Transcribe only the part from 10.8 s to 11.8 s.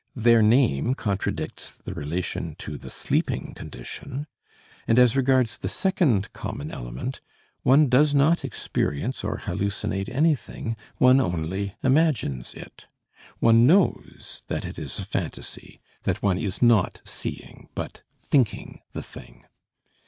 one only